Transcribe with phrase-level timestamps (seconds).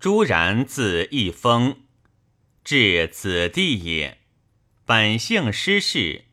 [0.00, 1.76] 朱然字义封，
[2.64, 4.16] 至子弟也。
[4.86, 6.24] 本姓施氏，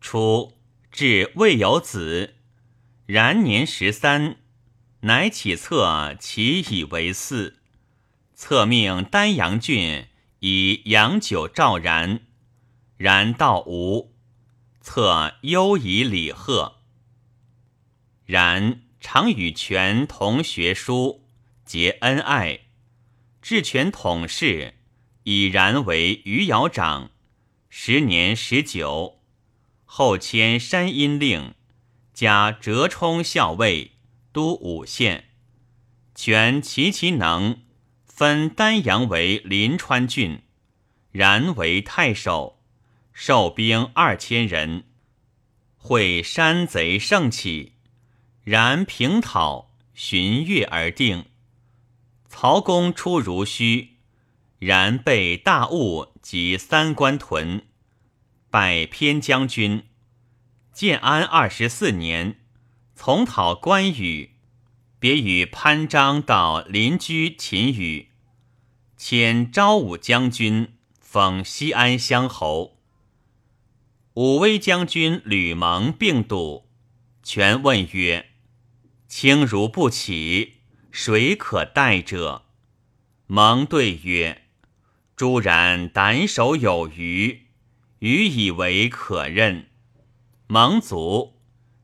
[0.00, 0.56] 初
[0.92, 2.36] 至未有子，
[3.06, 4.36] 然年十三，
[5.00, 7.54] 乃起策其以为嗣。
[8.32, 10.06] 策命丹阳郡
[10.38, 12.20] 以阳酒召然，
[12.96, 14.14] 然道无。
[14.80, 16.76] 策忧以礼贺。
[18.24, 21.24] 然常与权同学书，
[21.64, 22.60] 结恩爱。
[23.44, 24.72] 治权统事，
[25.24, 27.10] 以然为余姚长。
[27.68, 29.20] 时年十九，
[29.84, 31.52] 后迁山阴令，
[32.14, 33.90] 加折冲校尉，
[34.32, 35.26] 都五县。
[36.14, 37.58] 权齐其能，
[38.06, 40.40] 分丹阳为临川郡，
[41.12, 42.62] 然为太守，
[43.12, 44.84] 受兵二千人。
[45.76, 47.74] 会山贼盛起，
[48.42, 51.26] 然平讨，旬月而定。
[52.36, 53.90] 曹公出如须。
[54.58, 57.64] 然被大雾及三官屯，
[58.50, 59.84] 拜偏将军。
[60.72, 62.40] 建安二十四年，
[62.96, 64.30] 从讨关羽，
[64.98, 68.08] 别与潘璋到邻居秦羽，
[68.96, 72.80] 迁昭武将军，封西安乡侯。
[74.14, 76.68] 武威将军吕蒙病笃，
[77.22, 78.30] 权问曰
[79.06, 80.54] ：“卿如不起，
[80.96, 82.44] 谁可代者？”
[83.26, 84.42] 蒙对曰。
[85.16, 87.46] 朱然胆守有余，
[87.98, 89.66] 余以为可任。
[90.46, 91.34] 蒙卒，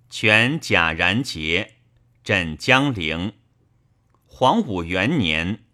[0.08, 1.75] 权贾然节，
[2.22, 3.33] 镇江陵。
[4.27, 5.64] 黄武元年，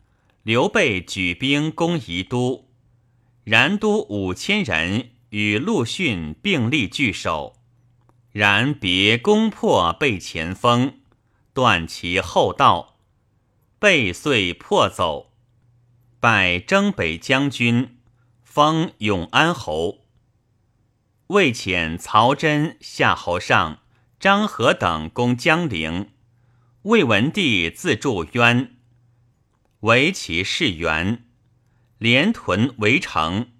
[0.42, 2.70] 刘备举兵攻宜都，
[3.44, 7.54] 然都五千人与陆逊并立据守，
[8.32, 11.00] 然别攻破备前锋，
[11.52, 12.95] 断其后道，
[13.86, 15.30] 被遂破走。
[16.18, 17.98] 拜征北将军，
[18.42, 20.06] 封永安侯。
[21.28, 23.78] 魏遣曹真、夏侯尚、
[24.18, 26.10] 张合等攻江陵，
[26.82, 28.74] 魏文帝自助渊，
[29.82, 31.24] 为其士援，
[31.98, 33.52] 连屯围城。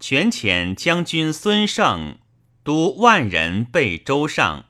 [0.00, 2.18] 权遣将军孙胜
[2.64, 4.64] 督万人备周上，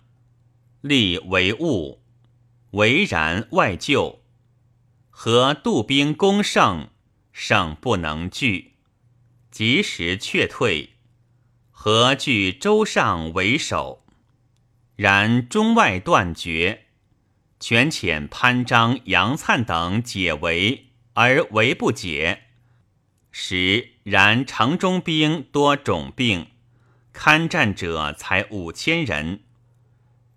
[0.82, 2.02] 立为务，
[2.72, 4.20] 为然外救，
[5.20, 6.90] 和渡兵攻胜。
[7.32, 8.74] 胜不能拒，
[9.50, 10.90] 及时却退，
[11.72, 14.04] 何据周上为首？
[14.94, 16.84] 然中外断绝，
[17.58, 22.44] 权遣潘璋、杨粲等解围，而围不解。
[23.32, 26.46] 时然城中兵多种病，
[27.12, 29.40] 堪战者才五千人。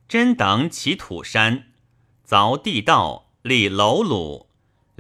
[0.08, 1.68] 真等起土山，
[2.28, 4.48] 凿地道，立楼橹。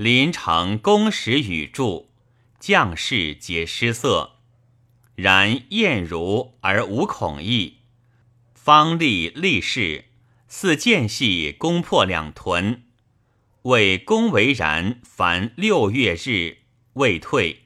[0.01, 2.09] 临城攻时与筑，
[2.59, 4.37] 将士皆失色。
[5.13, 7.81] 然艳如而无恐意，
[8.55, 10.05] 方立立士，
[10.47, 12.81] 似间隙攻破两屯，
[13.61, 16.63] 为攻为然，凡六月日
[16.93, 17.65] 未退。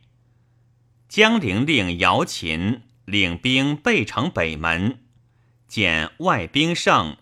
[1.08, 5.06] 江陵令姚秦领兵备城北门，
[5.70, 7.16] 见外兵盛，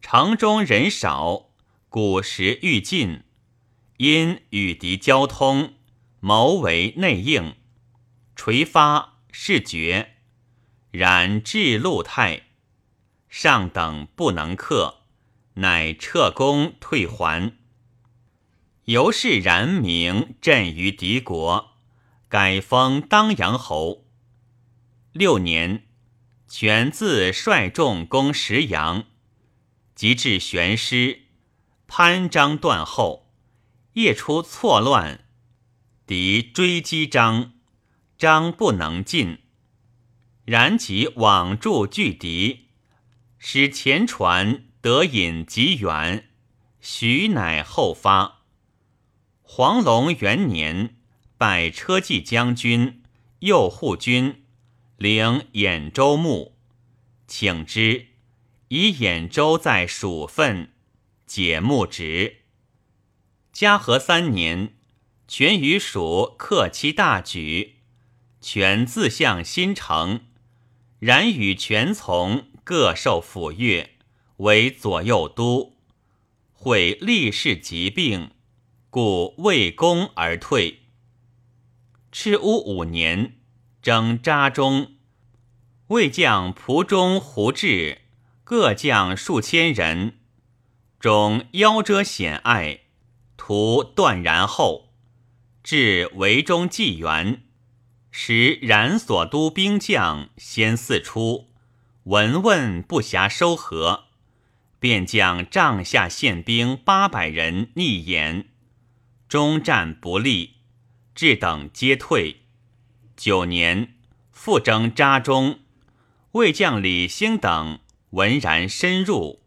[0.00, 1.50] 城中人少，
[1.88, 3.24] 古时欲进。
[4.00, 5.74] 因与敌交通，
[6.20, 7.56] 谋为内应，
[8.34, 10.14] 垂发是绝。
[10.90, 12.44] 然至陆太，
[13.28, 15.02] 上等不能克，
[15.56, 17.58] 乃撤弓退还。
[18.86, 21.72] 由是然名震于敌国，
[22.30, 24.06] 改封当阳侯。
[25.12, 25.84] 六年，
[26.48, 29.04] 权自率众攻石阳，
[29.94, 31.24] 及至玄师，
[31.86, 33.26] 潘璋断后。
[34.00, 35.26] 夜出错乱，
[36.06, 37.52] 敌追击张，
[38.16, 39.40] 张不能进，
[40.46, 42.68] 然即往助拒敌，
[43.38, 46.30] 使前船得引极远，
[46.80, 48.38] 许乃后发。
[49.42, 50.96] 黄龙元年，
[51.36, 53.02] 拜车骑将军、
[53.40, 54.44] 右护军，
[54.96, 56.56] 领兖州牧，
[57.26, 58.06] 请之，
[58.68, 60.72] 以兖州在蜀分，
[61.26, 62.39] 解牧职。
[63.52, 64.74] 嘉禾三年，
[65.26, 67.80] 权与蜀克期大举，
[68.40, 70.20] 权自向新城，
[70.98, 73.96] 然与权从各受抚越，
[74.38, 75.76] 为左右都。
[76.52, 78.32] 会立氏疾病，
[78.90, 80.82] 故未攻而退。
[82.12, 83.38] 赤乌五年，
[83.82, 84.96] 征扎中，
[85.88, 88.02] 魏将蒲中、胡志
[88.44, 90.18] 各将数千人，
[90.98, 92.80] 中夭折险隘。
[93.42, 94.90] 图断然后，
[95.64, 97.42] 至围中纪元，
[98.10, 101.48] 时冉所督兵将先四出，
[102.02, 104.04] 闻问不暇收合，
[104.78, 108.50] 便将帐下宪兵八百人逆延，
[109.26, 110.56] 终战不利，
[111.14, 112.42] 至等皆退。
[113.16, 113.94] 九年，
[114.30, 115.60] 复征扎中，
[116.32, 117.78] 魏将李兴等
[118.10, 119.40] 闻然深入，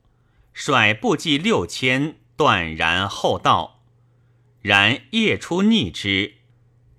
[0.51, 3.72] 率部骑六千断然后道。
[4.63, 6.35] 然夜出逆之，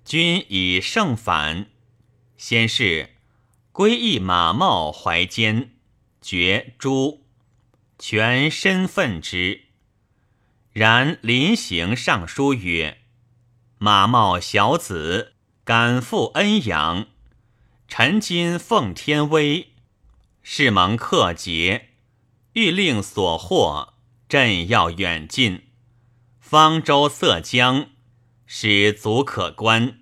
[0.05, 1.65] 君以胜反。
[2.37, 3.15] 先是
[3.71, 5.71] 归义马茂怀坚，
[6.21, 7.21] 绝诛，
[7.97, 9.63] 全身愤之。
[10.73, 12.99] 然临行上书曰
[13.79, 15.33] ：“马茂小子，
[15.63, 17.07] 敢负恩养。
[17.87, 19.69] 臣今奉天威，
[20.43, 21.89] 誓蒙克节，
[22.53, 23.95] 欲令所获，
[24.29, 25.63] 朕要远近。”
[26.47, 27.89] 方舟塞江，
[28.45, 30.01] 使足可观，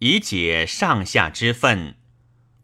[0.00, 1.94] 以解上下之愤。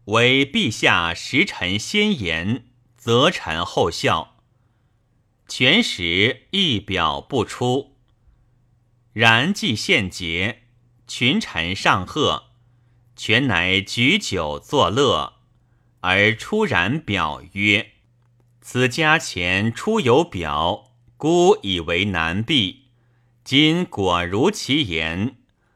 [0.07, 2.65] 唯陛下时臣先言，
[2.97, 4.35] 则臣后效。
[5.47, 7.95] 全时一表不出，
[9.13, 10.63] 然既献节，
[11.07, 12.47] 群臣上贺，
[13.15, 15.35] 全乃举酒作乐，
[16.01, 17.93] 而出然表曰
[18.59, 22.81] ：“此家前出有表，孤以为难避。”
[23.45, 25.35] 今果如其言，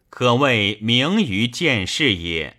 [0.09, 2.57] 可谓名于见事也。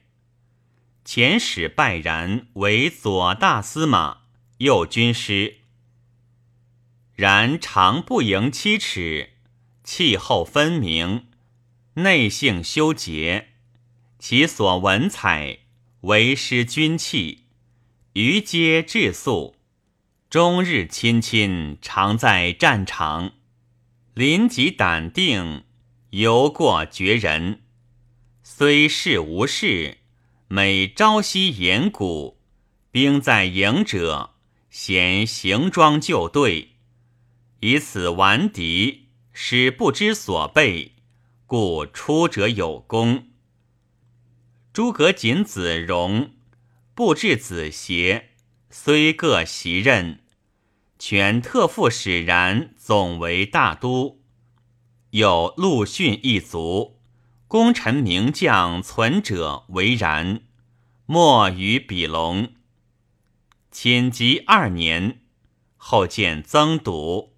[1.04, 4.18] 遣使拜然为左大司马、
[4.58, 5.62] 右军师，
[7.16, 9.30] 然常不盈七尺，
[9.82, 11.26] 气候分明，
[11.94, 13.48] 内性修洁。
[14.20, 15.58] 其所文采，
[16.02, 17.46] 为师君气，
[18.12, 19.56] 余皆质素，
[20.28, 23.32] 终日亲亲，常在战场。
[24.20, 25.64] 临极胆定，
[26.10, 27.62] 犹过绝人。
[28.42, 29.96] 虽事无事，
[30.46, 32.38] 每朝夕言鼓，
[32.90, 34.34] 兵在营者，
[34.68, 36.72] 嫌行装就队，
[37.60, 40.92] 以此顽敌，使不知所备，
[41.46, 43.28] 故出者有功。
[44.74, 46.32] 诸葛瑾子荣，
[46.94, 48.32] 不至子协，
[48.68, 50.20] 虽各袭任。
[51.00, 54.20] 权特副使然总为大都，
[55.12, 57.00] 有陆逊一族，
[57.48, 60.42] 功臣名将存者为然，
[61.06, 62.52] 莫于比龙。
[63.72, 65.22] 迁及二年，
[65.78, 67.32] 后见曾笃，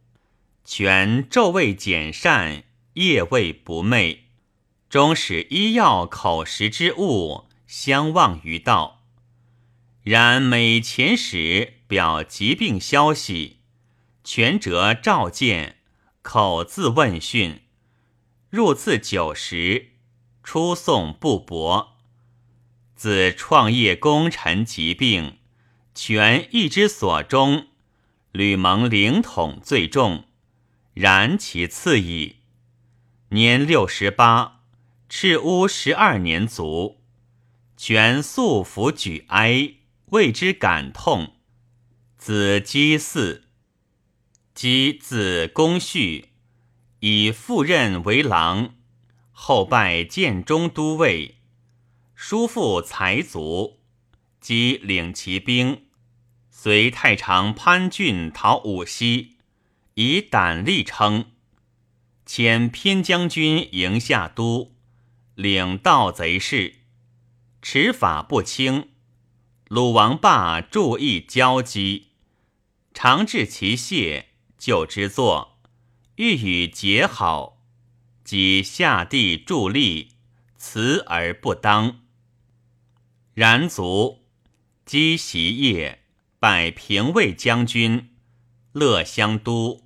[0.64, 2.64] 权昼未减善，
[2.94, 4.22] 夜未不寐，
[4.90, 9.04] 终使医药口食之物相忘于道。
[10.02, 11.74] 然每遣使。
[11.92, 13.58] 表疾病消息，
[14.24, 15.76] 权折召见，
[16.22, 17.60] 口自问讯，
[18.48, 19.90] 入次酒食，
[20.42, 21.98] 出送不薄。
[22.94, 25.36] 自创业功臣疾病，
[25.94, 27.66] 权一之所终，
[28.30, 30.24] 吕蒙领统最重，
[30.94, 32.36] 然其次矣。
[33.28, 34.62] 年六十八，
[35.10, 37.02] 赤乌十二年卒，
[37.76, 39.74] 权素服举哀，
[40.06, 41.34] 为之感痛。
[42.24, 43.40] 子姬嗣，
[44.54, 46.28] 姬字公绪，
[47.00, 48.76] 以父任为郎，
[49.32, 51.38] 后拜建中都尉。
[52.14, 53.80] 叔父才足，
[54.40, 55.86] 姬领其兵，
[56.48, 59.38] 随太常潘俊讨武溪，
[59.94, 61.32] 以胆力称。
[62.24, 64.76] 遣偏将军迎下都，
[65.34, 66.76] 领盗贼事，
[67.60, 68.90] 持法不清。
[69.66, 72.11] 鲁王霸注意交击。
[72.94, 74.26] 常治其谢，
[74.58, 75.58] 就之作，
[76.16, 77.58] 欲与结好，
[78.22, 80.10] 即下地助力，
[80.56, 82.00] 辞而不当。
[83.34, 84.24] 然卒，
[84.84, 86.00] 积习业，
[86.38, 88.10] 拜平卫将军，
[88.72, 89.82] 乐乡都。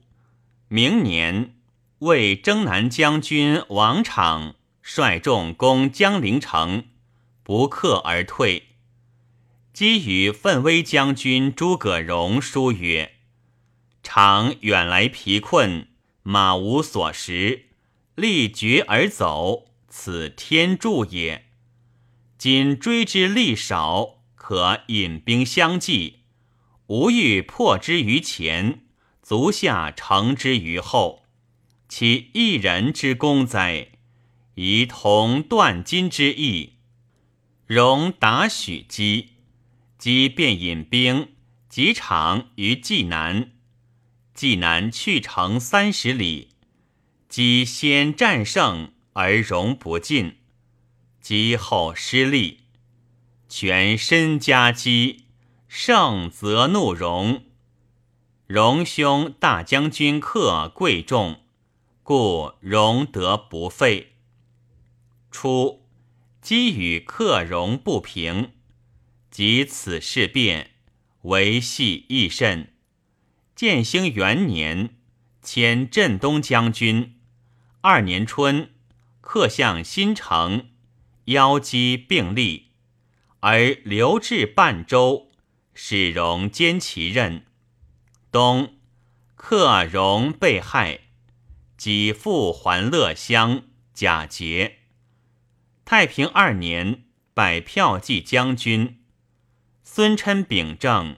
[0.69, 1.55] 明年，
[2.01, 6.89] 为征南将军王昶率众攻江陵城，
[7.45, 8.66] 不克而退。
[9.77, 13.17] 基于奋威将军诸葛荣书曰
[14.03, 15.89] ：“常远来疲困，
[16.23, 17.67] 马无所食，
[18.15, 21.49] 力绝而走，此天助也。
[22.39, 26.21] 今追之力少，可引兵相继，
[26.87, 28.87] 吾欲破之于前，
[29.23, 31.25] 足下乘之于后，
[31.87, 33.89] 其一人之功哉？
[34.55, 36.77] 宜同断金之意。
[37.67, 39.33] 荣答许基。”
[40.07, 41.31] 即便引兵
[41.69, 43.51] 及场于济南，
[44.33, 46.51] 济南去城三十里，
[47.29, 50.37] 即先战胜，而荣不尽，
[51.21, 52.61] 积后失利，
[53.49, 55.25] 全身夹击，
[55.67, 57.43] 盛则怒荣。
[58.47, 61.41] 荣兄大将军克贵重，
[62.05, 64.13] 故荣德不废。
[65.33, 65.83] 初，
[66.41, 68.53] 姬与克荣不平，
[69.37, 70.71] 及此事变，
[71.25, 72.73] 维系益甚。
[73.55, 74.97] 建兴元年，
[75.43, 77.19] 迁镇东将军。
[77.83, 78.71] 二年春，
[79.21, 80.71] 克向新城，
[81.27, 82.71] 邀击并立，
[83.41, 85.31] 而留至半州，
[85.75, 87.45] 使荣兼其任。
[88.33, 88.77] 冬，
[89.35, 91.01] 克荣被害，
[91.77, 93.65] 己复还乐乡。
[93.93, 94.79] 假节。
[95.85, 99.03] 太平二年，拜票骑将军。
[99.97, 101.17] 孙琛秉政，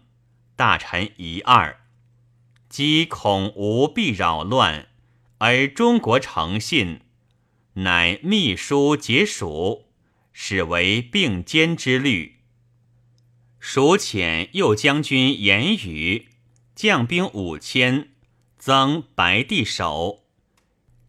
[0.55, 1.81] 大臣一二，
[2.69, 4.87] 积恐无必扰乱，
[5.39, 7.01] 而中国诚信，
[7.73, 9.87] 乃密书解蜀，
[10.33, 12.37] 始为并肩之虑。
[13.59, 16.29] 蜀遣右将军言语。
[16.77, 18.11] 将兵五千，
[18.57, 20.23] 增白帝守，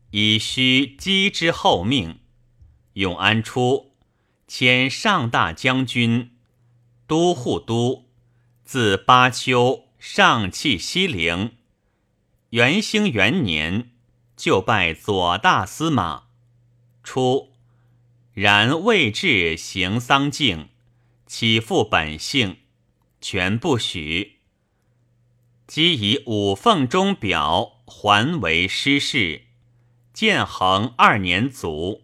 [0.09, 2.21] 以须击之后命。
[2.93, 3.93] 永安初，
[4.47, 6.31] 迁上大将军、
[7.09, 8.05] 都护都，
[8.63, 11.53] 自巴丘上弃西陵。
[12.51, 13.89] 元兴元年，
[14.37, 16.25] 就拜左大司马。
[17.03, 17.53] 初，
[18.31, 20.69] 然未至行丧敬，
[21.25, 22.57] 起复本姓，
[23.19, 24.37] 全不许。
[25.65, 29.45] 即以五凤钟表还为师事，
[30.13, 32.03] 建恒二年卒。